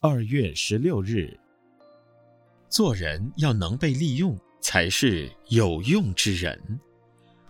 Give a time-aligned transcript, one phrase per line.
[0.00, 1.36] 二月十六日，
[2.68, 6.56] 做人要能被利用，才是有用之人；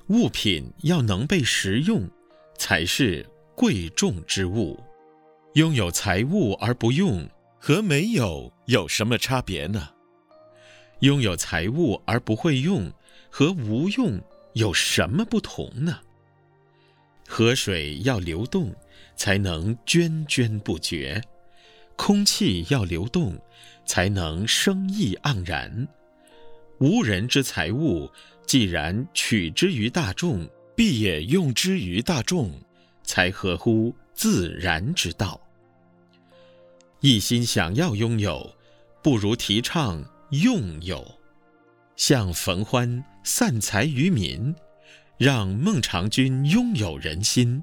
[0.06, 2.08] 物品要能被食用，
[2.56, 4.82] 才是贵重之物。
[5.56, 9.90] 拥有财物而不用，和没有有什么差别呢？
[11.00, 12.90] 拥有财物而不会用，
[13.28, 14.18] 和无用
[14.54, 15.98] 有什么不同呢？
[17.28, 18.74] 河水要流动，
[19.16, 21.22] 才能涓涓不绝。
[21.98, 23.36] 空气要流动，
[23.84, 25.86] 才能生意盎然。
[26.78, 28.08] 无人之财物，
[28.46, 32.52] 既然取之于大众，必也用之于大众，
[33.02, 35.38] 才合乎自然之道。
[37.00, 38.54] 一心想要拥有，
[39.02, 41.04] 不如提倡用有。
[41.96, 44.54] 向冯欢散财于民，
[45.16, 47.62] 让孟尝君拥有人心，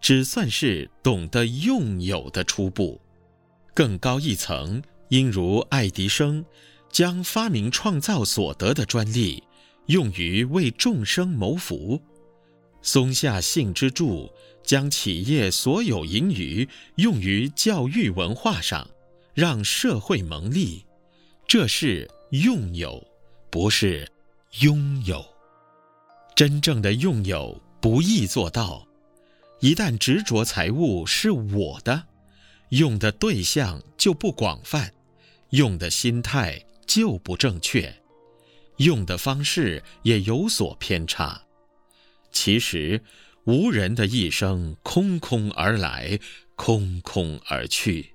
[0.00, 3.00] 只算是懂得用有的初步。
[3.74, 6.44] 更高一层，应如爱迪生，
[6.90, 9.42] 将发明创造所得的专利
[9.86, 12.00] 用于为众生谋福；
[12.82, 14.30] 松下幸之助
[14.62, 18.88] 将企业所有盈余用于教育文化上，
[19.34, 20.86] 让社会蒙利。
[21.48, 23.04] 这是用有，
[23.50, 24.08] 不是
[24.60, 25.24] 拥有。
[26.36, 28.86] 真正的用有不易做到，
[29.60, 32.04] 一旦执着财物是我的。
[32.74, 34.92] 用的对象就不广泛，
[35.50, 38.02] 用的心态就不正确，
[38.78, 41.40] 用的方式也有所偏差。
[42.32, 43.00] 其实，
[43.44, 46.18] 无人的一生空空而来，
[46.56, 48.06] 空空而去；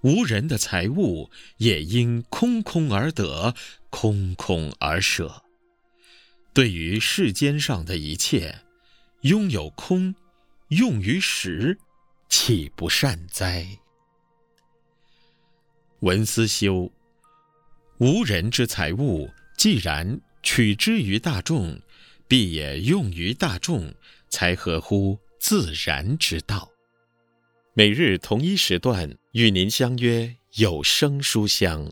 [0.00, 3.54] 无人的财物也因空空而得，
[3.88, 5.44] 空空而舍。
[6.52, 8.62] 对于世间上的一切，
[9.20, 10.16] 拥有空，
[10.70, 11.78] 用于实。
[12.28, 13.66] 岂不善哉？
[16.00, 16.90] 文思修，
[17.98, 21.80] 无人之财物，既然取之于大众，
[22.28, 23.94] 必也用于大众，
[24.28, 26.70] 才合乎自然之道。
[27.72, 31.90] 每日同一时段与您相约有声书香。